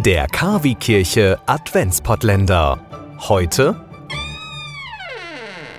[0.00, 3.18] Der Kavi-Kirche Adventspottländer.
[3.28, 3.86] Heute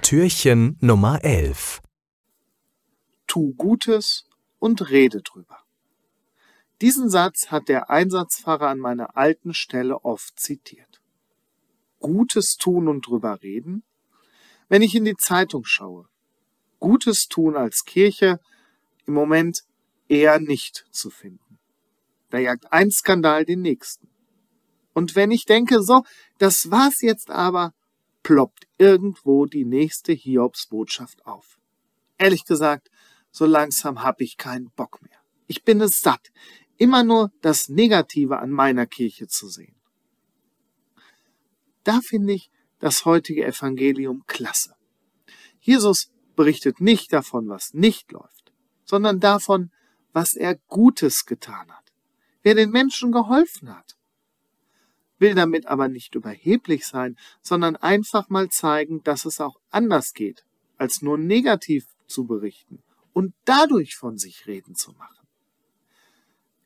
[0.03, 1.81] Türchen Nummer 11.
[3.25, 4.29] Tu Gutes
[4.59, 5.57] und rede drüber.
[6.79, 11.01] Diesen Satz hat der Einsatzpfarrer an meiner alten Stelle oft zitiert.
[11.99, 13.83] Gutes tun und drüber reden?
[14.69, 16.07] Wenn ich in die Zeitung schaue,
[16.79, 18.39] Gutes tun als Kirche
[19.07, 19.63] im Moment
[20.07, 21.59] eher nicht zu finden.
[22.33, 24.09] Da jagt ein Skandal den nächsten.
[24.93, 26.01] Und wenn ich denke, so,
[26.39, 27.75] das war's jetzt aber,
[28.23, 31.59] ploppt irgendwo die nächste Hiobsbotschaft auf.
[32.17, 32.89] Ehrlich gesagt,
[33.29, 35.19] so langsam hab ich keinen Bock mehr.
[35.45, 36.31] Ich bin es satt,
[36.77, 39.75] immer nur das Negative an meiner Kirche zu sehen.
[41.83, 44.73] Da finde ich das heutige Evangelium klasse.
[45.59, 48.51] Jesus berichtet nicht davon, was nicht läuft,
[48.85, 49.69] sondern davon,
[50.13, 51.82] was er Gutes getan hat,
[52.43, 53.97] wer den Menschen geholfen hat.
[55.17, 60.45] Will damit aber nicht überheblich sein, sondern einfach mal zeigen, dass es auch anders geht,
[60.77, 65.27] als nur negativ zu berichten und dadurch von sich reden zu machen.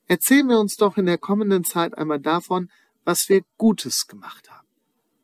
[0.07, 2.71] Erzählen wir uns doch in der kommenden Zeit einmal davon,
[3.03, 4.67] was wir Gutes gemacht haben.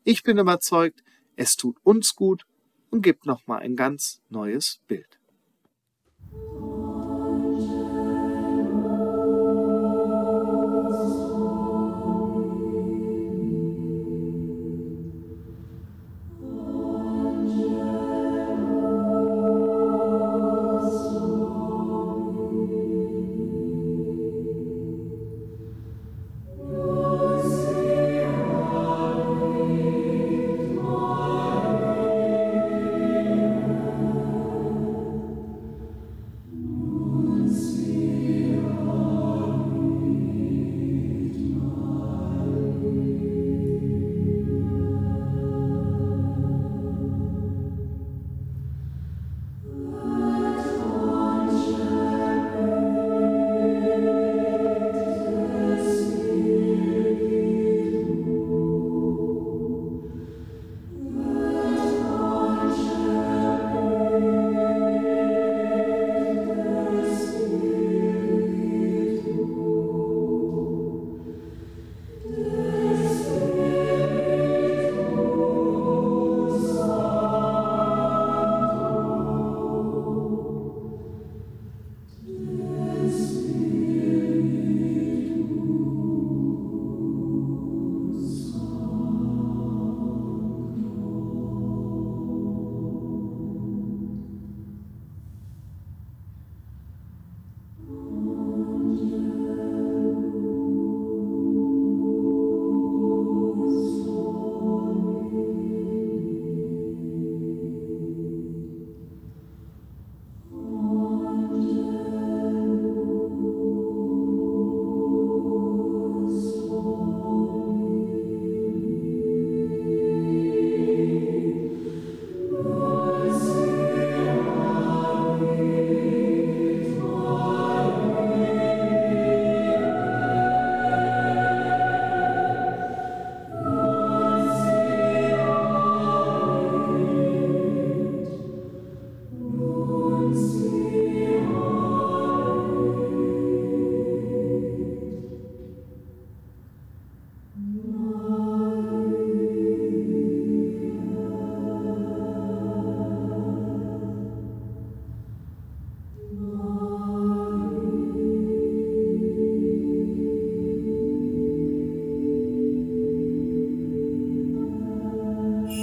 [0.04, 1.02] Ich bin überzeugt,
[1.36, 2.46] es tut uns gut
[2.90, 5.20] und gibt nochmal ein ganz neues Bild.